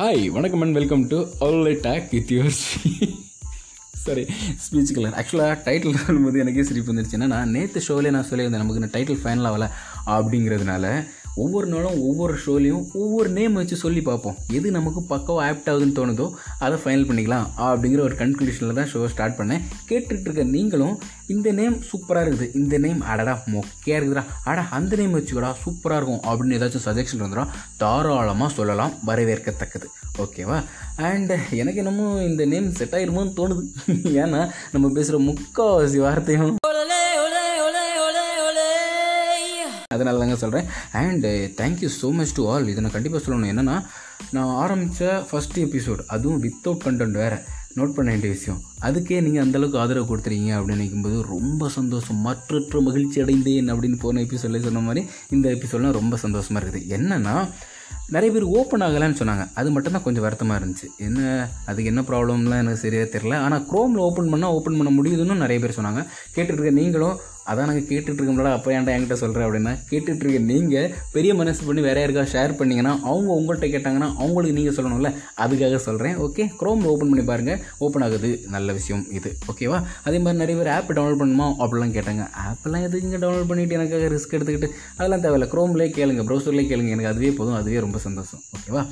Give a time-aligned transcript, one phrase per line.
[0.00, 2.54] Hi வணக்கம் and welcome to all take with your
[4.04, 4.26] sorry
[4.64, 7.16] speech colour ஆக்சுவலாக title சொல்லும்போது எனக்கே சிரிப்பு வந்துருச்சு.
[7.16, 9.68] ஏன்னா நான் நேற்று ஷோவிலே நான் சொல்லியிருந்தேன் நமக்கு இந்த டைட்டில் ஃபைனல் ஆகலை
[10.06, 11.04] அப்படிங்கிறதுனால
[11.34, 14.36] ஒவ்வொரு நாளும் ஒவ்வொரு ஷோலையும் ஒவ்வொரு நேம் வச்சு சொல்லி பார்ப்போம்.
[14.52, 19.38] எது நமக்கு பக்கம் ஆப்ட் ஆகுதுன்னு தோணுதோ அதை ஃபைனல் பண்ணிக்கலாம் அப்படிங்கிற ஒரு கன்க்ளூஷனில் தான் ஷோ ஸ்டார்ட்
[19.38, 19.62] பண்ணேன்.
[19.88, 22.54] கேட்டுட்ருக்க நீங்களும் இந்த நேம் சூப்பராக இருக்குது.
[22.54, 24.24] இந்த நேம் அடடா மொக்கையாக இருக்குதுடா.
[24.44, 29.88] அடா அந்த நேம் வச்சுக்கடா சூப்பராக இருக்கும் அப்படின்னு ஏதாச்சும் சஜெஷன் வந்துடா தாராளமாக சொல்லலாம் வரவேற்கத்தக்கது.
[30.18, 30.62] ஓகேவா
[30.96, 33.62] அண்டு எனக்கு என்னமோ இந்த நேம் செட் ஆகிருமோன்னு தோணுது.
[34.22, 36.58] ஏன்னா நம்ம பேசுகிற முக்கால்வாசி வார்த்தையும்
[40.00, 40.68] அதனால தாங்க சொல்கிறேன்
[41.00, 43.50] and thank you eh, so much to all இதை நான் கண்டிப்பாக சொல்லணும்.
[43.52, 43.78] என்னென்னா
[44.36, 47.38] நான் ஆரம்பித்த ஃபஸ்ட் எபிசோட் அதுவும் வித்தவுட் கண்டென்ட் வேறு.
[47.78, 48.60] நோட் பண்ண வேண்டிய விஷயம்.
[48.86, 52.18] அதுக்கே நீங்கள் அந்தளவுக்கு ஆதரவு கொடுத்துறீங்க அப்படின்னு நினைக்கும்போது ரொம்ப சந்தோஷம்.
[52.26, 55.02] மற்றற்ற மகிழ்ச்சி அடைந்தேன் அப்படின்னு போன எபிசோடில் சொன்ன மாதிரி
[55.36, 56.88] இந்த எபிசோட்லாம் ரொம்ப சந்தோஷமாக இருக்குது.
[56.96, 57.34] என்னென்னா
[58.14, 59.44] நிறைய பேர் ஓப்பன் ஆகலைன்னு சொன்னாங்க.
[59.60, 60.88] அது மட்டும்தான் கொஞ்சம் வருத்தமாக இருந்துச்சு.
[61.06, 61.20] என்ன
[61.70, 65.78] அதுக்கு என்ன ப்ராப்ளம்லாம் எனக்கு சரியாக தெரில ஆனால் க்ரோமில் ஓப்பன் பண்ணால் ஓப்பன் பண்ண முடியுதுன்னு நிறைய பேர்
[65.78, 66.02] சொன்னாங்க.
[66.36, 71.80] கேட்டுருக்க நீங்களும் அதான் நாங்கள் கேட்டுட்ருக்கோம்ல அப்போ ஏன்டா என்கிட்ட சொல்கிறேன் அப்படின்னா கேட்டுட்ருக்க நீங்கள் பெரிய மனசு பண்ணி
[71.80, 75.14] வேற யாருக்கா ஷேர் பண்ணிங்கன்னா அவங்க உங்கள்கிட்ட கேட்டாங்கன்னா அவங்களுக்கு நீங்கள் சொல்லணும்ல.
[75.36, 78.40] அதுக்காக சொல்கிறேன் ஓகே க்ரோம் ஓப்பன் பண்ணி பாருங்கள் ஓப்பன் ஆகுது.
[78.48, 79.36] நல்ல விஷயம் இது.
[79.52, 81.48] ஓகேவா அதே மாதிரி நிறைய பேர் ஆப் டவுன்லோட் பண்ணுமா?
[81.62, 82.24] அப்படிலாம் கேட்டாங்க.
[82.46, 84.68] ஆப்பெல்லாம் எதுக்குங்க டவுன்லோட் பண்ணிவிட்டு எனக்காக ரிஸ்க் எடுத்துக்கிட்டு?
[84.96, 85.44] அதெல்லாம் தேவையில்ல.
[85.44, 86.22] க்ரோம்லேயே கேளுங்க.
[86.30, 86.88] ப்ரௌசர்லேயே கேளுங்க.
[86.88, 87.54] எனக்கு அதுவே போதும்.
[87.54, 88.40] அதுவே ரொம்ப சந்தோஷம்.
[88.56, 88.86] ஓகேவா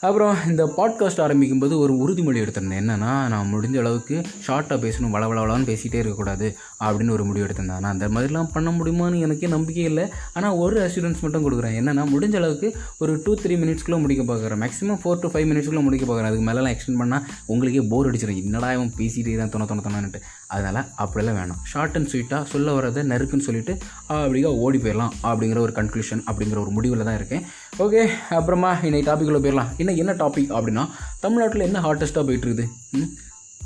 [0.00, 2.80] அப்புறம் இந்த பாட்காஸ்ட் ஆரம்பிக்கும்போது ஒரு உறுதிமொழி எடுத்திருந்தேன்.
[2.80, 7.78] என்னென்னா நான் முடிஞ்ச அளவுக்கு ஷார்ட்டாக பேசணும் வளவளவலான்னு பேசிகிட்டே இருக்கக்கூடாது அப்படின்னு ஒரு முடிவு எடுத்திருந்தேன்.
[7.78, 10.04] ஆனால் அந்த மாதிரிலாம் பண்ண முடியுமான்னு எனக்கே நம்பிக்கை இல்லை.
[10.32, 11.76] ஆனால் ஒரு அஷூரன்ஸ் மட்டும் கொடுக்குறேன்.
[11.80, 14.62] என்னென்னா முடிஞ்ச அளவுக்கு ஒரு டூ த்ரீ மினிட்ஸ்க்குள்ளே முடிக்க பார்க்குறேன்.
[14.64, 16.30] மேக்ஸிமம் ஃபோர் டு ஃபைவ் மினிட்ஸ்க்குள்ளே முடிக்க பார்க்குறேன்.
[16.30, 20.20] அதுக்கு மேலெலாம் எக்ஸ்டெண்ட் பண்ணால் உங்களுக்கே போர் அடிச்சிடும் என்னடா இவன் பேசிகிட்டே தான் தொண தொண தொணன்ட்டு
[20.54, 21.60] அதனால் அப்படிலாம் வேணாம்.
[21.70, 23.72] ஷார்ட் அண்ட் ஸ்வீட்டாக சொல்ல வரதை நெருக்குன்னு சொல்லிட்டு
[24.18, 27.42] அப்படிக்கா ஓடி போயிடலாம் அப்படிங்கிற ஒரு கன்க்ளூஷன் அப்படிங்கிற ஒரு முடிவில் தான் இருக்கேன்.
[27.84, 28.02] ஓகே
[28.38, 29.72] அப்புறமா இன்னைக்கு டாப்பிக்கில் போயிடலாம்.
[29.82, 30.84] இன்னும் என்ன டாபிக் அப்படின்னா
[31.24, 32.66] தமிழ்நாட்டில் என்ன ஹாட்டஸ்ட்டாக போயிட்டுருக்குது?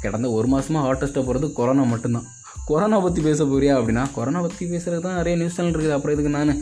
[0.05, 2.26] கடந்த ஒரு மாதமாக ஹாட்டஸ்ட்டாக போகிறது கொரோனா மட்டும்தான்.
[2.70, 5.94] கொரோனா பற்றி பேச போறியா அப்படின்னா கொரோனா பற்றி பேசுகிறது தான் நிறைய நியூஸ் சேனல் இருக்குது.
[5.97, 6.53] அப்புறம் இதுக்கு நான்.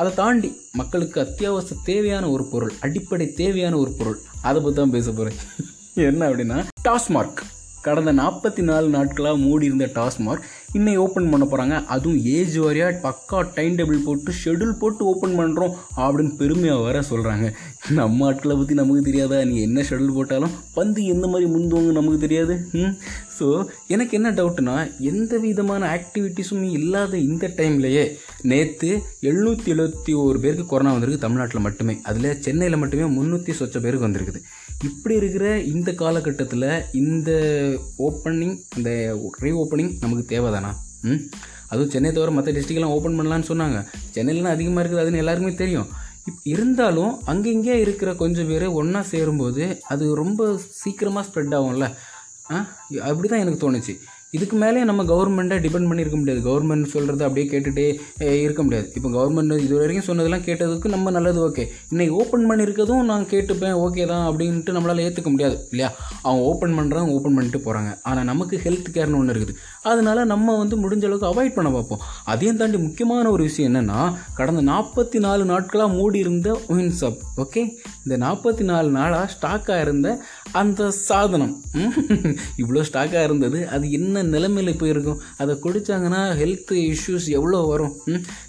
[0.00, 4.18] அதை தாண்டி மக்களுக்கு அத்தியாவசிய தேவையான ஒரு பொருள் அடிப்படை தேவையான ஒரு பொருள்
[4.50, 5.40] அதை பற்றி தான் பேச போகிறேன்
[6.10, 6.58] என்ன அப்படின்னா
[6.88, 7.40] டாஸ்மார்க்
[7.80, 13.52] கடந்த நாற்பத்தி நாலு நாட்களாக மூடி இருந்த டாஸ்மார்க் இன்னை ஓப்பன் பண்ண போகிறாங்க அதுவும் ஏஜ் வாரியாக பக்கா
[13.54, 17.46] டைம் டேபிள் போட்டு ஷெடியூல் போட்டு ஓப்பன் பண்ணுறோம் அப்படின்னு பெருமையாக வர சொல்கிறாங்க
[17.90, 19.44] நம்ம ஆட்களை பற்றி நமக்கு தெரியாதா?
[19.44, 22.54] நீங்கள் என்ன ஷெடியூல் போட்டாலும் பந்து எந்த மாதிரி முந்துவாங்க நமக்கு தெரியாது?
[22.72, 22.92] ம்?
[23.38, 23.46] ஸோ
[23.86, 28.04] எனக்கு என்ன டவுட்னா எந்த விதமான ஆக்டிவிட்டீஸும் இல்லாத இந்த டைம்லையே
[28.42, 32.00] நேற்று எழுநூற்றி எழுபத்தி ஒரு பேருக்கு கொரோனா வந்திருக்கு தமிழ்நாட்டில் மட்டுமே.
[32.02, 34.42] அதில் சென்னையில் மட்டுமே முந்நூற்றி சொச்ச பேருக்கு வந்திருக்குது.
[34.84, 37.30] இப்படி இருக்கிற இந்த காலகட்டத்தில் இந்த
[37.98, 40.74] ஓப்பனிங் இந்த ரீ ஓப்பனிங் நமக்கு தேவைதானா?
[41.02, 41.22] ம்?
[41.68, 43.86] அதுவும் சென்னை தவிர மற்ற டிஸ்ட்ரிக்ட்லாம் ஓப்பன் பண்ணலான்னு சொன்னாங்க.
[44.14, 45.86] சென்னையிலாம் அதிகமாக இருக்குது அதுன்னு எல்லாருக்குமே தெரியும்.
[46.26, 51.94] இப் இருந்தாலும் அங்கங்கே இருக்கிற கொஞ்சம் பேர் ஒன்றா சேரும்போது அது ரொம்ப சீக்கிரமாக ஸ்ப்ரெட் ஆகும்ல.
[53.00, 53.98] அப்படி தான் எனக்கு தோணுச்சு.
[54.36, 56.40] இதுக்கு மேலே நம்ம கவர்மெண்ட்டை டிபெண்ட் பண்ணியிருக்க முடியாது.
[56.48, 57.86] கவர்மெண்ட் சொல்கிறத அப்படியே கேட்டுகிட்டே
[58.44, 58.86] இருக்க முடியாது.
[58.96, 64.04] இப்போ கவர்மெண்ட் இது வரைக்கும் சொன்னதெல்லாம் கேட்டதுக்கு நம்ம நல்லது ஓகே இன்னைக்கு ஓப்பன் பண்ணியிருக்கதும் நான் கேட்டுப்பேன் ஓகே
[64.12, 65.90] தான் அப்படின்ட்டு நம்மளால் ஏற்றுக்க முடியாது இல்லையா?
[66.22, 69.56] அவங்க ஓப்பன் பண்ணுறாங்க ஓப்பன் பண்ணிட்டு போகிறாங்க ஆனால் நமக்கு ஹெல்த் கேர்னு ஒன்று இருக்குது.
[69.92, 72.04] அதனால் நம்ம வந்து முடிஞ்ச அளவுக்கு அவாய்ட் பண்ண பார்ப்போம்.
[72.24, 74.00] அதையும் தாண்டி முக்கியமான ஒரு விஷயம் என்னென்னா
[74.40, 77.64] கடந்த நாற்பத்தி நாலு நாட்களாக மூடி இருந்த ஒயின்ஸ் ஷாப் ஓகே
[78.04, 80.08] இந்த நாற்பத்தி நாலு நாளாக ஸ்டாக்காக இருந்த
[80.52, 81.52] அந்த சாதனம்.
[82.56, 87.94] இவ்வளோ ஸ்டாக்காக இருந்தது அது என்ன நிலைமையில் இப்போ இருக்கும் அதை குடித்தாங்கன்னா ஹெல்த் இஷ்யூஸ் எவ்வளோ வரும்?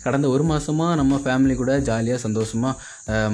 [0.03, 2.79] கடந்த ஒரு மாதமாக நம்ம ஃபேமிலி கூட ஜாலியாக சந்தோஷமாக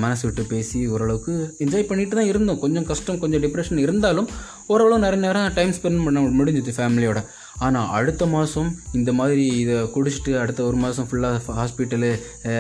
[0.04, 1.34] மனசு விட்டு பேசி ஓரளவுக்கு
[1.64, 2.60] என்ஜாய் பண்ணிட்டு தான் இருந்தோம்.
[2.64, 4.30] கொஞ்சம் கஷ்டம் கொஞ்சம் டிப்ரெஷன் இருந்தாலும்
[4.68, 7.22] ஓரளவு நிறைய நேரம் டைம் ஸ்பெண்ட் பண்ண முடிஞ்சிச்சு ஃபேமிலியோட
[7.66, 12.12] ஆனால் அடுத்த மாதம் இந்த மாதிரி இதை குடிச்சிட்டு அடுத்த ஒரு மாதம் ஃபுல்லாக ஹாஸ்பிட்டலு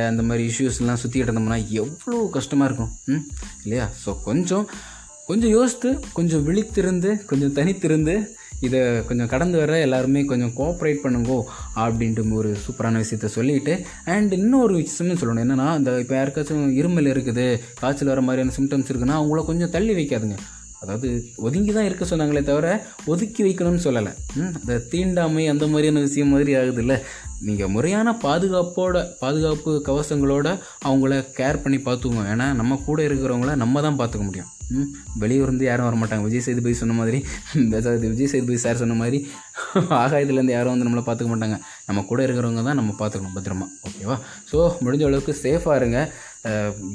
[0.09, 2.93] அந்த மாதிரி இஷ்யூஸ்லாம் சுற்றிக்கிட்டு இருந்தோம்னா எவ்வளோ கஷ்டமாக இருக்கும்.
[3.13, 3.25] ம்
[3.63, 3.87] இல்லையா?
[4.05, 4.67] ஸோ கொஞ்சம்
[5.29, 8.13] கொஞ்சம் யோசித்து கொஞ்சம் விழித்திருந்து கொஞ்சம் தனித்திருந்து
[8.65, 11.39] இதை கொஞ்சம் கடந்து வர எல்லாருமே கொஞ்சம் கோஆப்ரேட் பண்ணுங்கோ
[11.83, 13.73] அப்படின்ட்டு ஒரு சூப்பரான விஷயத்த சொல்லிவிட்டு
[14.13, 15.43] அண்ட் இன்னொரு விஷயம்னு சொல்லணும்.
[15.45, 17.47] என்னென்னா இந்த இப்போ யாருக்காச்சும் இருமல் இருக்குது
[17.81, 20.37] காய்ச்சல் வர மாதிரியான சிம்டம்ஸ் இருக்குன்னா அவங்கள கொஞ்சம் தள்ளி வைக்காதுங்க.
[20.81, 21.07] அதாவது
[21.47, 22.67] ஒதுங்கி தான் இருக்க சொன்னாங்களே தவிர
[23.11, 24.11] ஒதுக்கி வைக்கணும்னு சொல்லலை.
[24.57, 26.97] அந்த தீண்டாமை அந்த மாதிரியான விஷயம் மாதிரி ஆகுது இல்லை
[27.47, 30.47] நீங்கள் முறையான பாதுகாப்போட பாதுகாப்பு கவசங்களோட
[30.89, 34.51] அவங்கள கேர் பண்ணி பார்த்துக்குவோம் ஏன்னா நம்ம கூட இருக்கிறவங்கள நம்ம தான் பார்த்துக்க முடியும்.
[35.21, 37.19] வெளியூர்ந்து யாரும் வர மாட்டாங்க விஜய் சேதுபதி சொன்ன மாதிரி
[38.07, 39.19] விஜய் சேதுபதி சார் சொன்ன மாதிரி
[39.99, 41.57] ஆகாயத்துலேருந்து யாரும் வந்து நம்மளை பார்த்துக்க மாட்டாங்க.
[41.89, 43.67] நம்ம கூட இருக்கிறவங்க தான் நம்ம பார்த்துக்கணும் பத்திரமா.
[43.87, 44.17] ஓகேவா
[44.51, 45.99] ஸோ முடிஞ்ச அளவுக்கு சேஃபாக இருங்க.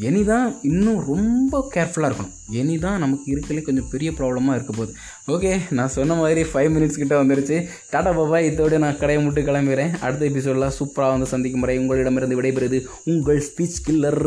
[0.09, 2.35] எனி தான் இன்னும் ரொம்ப கேர்ஃபுல்லாக இருக்கணும்.
[2.61, 4.93] எனி தான் நமக்கு இருக்கிறதுலே கொஞ்சம் பெரிய ப்ராப்ளமாக இருக்க போகுது.
[5.35, 7.59] ஓகே நான் சொன்ன மாதிரி ஃபைவ் மினிட்ஸ் கிட்ட வந்துருச்சு.
[7.91, 9.93] டாடா பாபா இதோட நான் கடையை முட்டு கிளம்புறேன்.
[10.05, 14.23] அடுத்த எபிசோடெலாம் சூப்பராக வந்து சந்திக்கும் முறை உங்களிடமிருந்து விடைபெறுது உங்கள் ஸ்பீச் கில்லர்